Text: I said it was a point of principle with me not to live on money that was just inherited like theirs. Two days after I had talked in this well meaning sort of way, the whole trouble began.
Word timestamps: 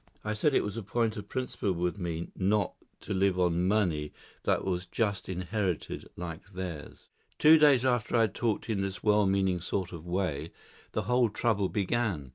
I 0.23 0.33
said 0.33 0.55
it 0.55 0.63
was 0.63 0.77
a 0.77 0.81
point 0.81 1.15
of 1.15 1.29
principle 1.29 1.73
with 1.73 1.99
me 1.99 2.29
not 2.35 2.73
to 3.01 3.13
live 3.13 3.37
on 3.39 3.67
money 3.67 4.11
that 4.45 4.65
was 4.65 4.87
just 4.87 5.29
inherited 5.29 6.09
like 6.15 6.53
theirs. 6.53 7.09
Two 7.37 7.59
days 7.59 7.85
after 7.85 8.15
I 8.15 8.21
had 8.21 8.33
talked 8.33 8.67
in 8.67 8.81
this 8.81 9.03
well 9.03 9.27
meaning 9.27 9.61
sort 9.61 9.91
of 9.93 10.07
way, 10.07 10.51
the 10.93 11.03
whole 11.03 11.29
trouble 11.29 11.69
began. 11.69 12.29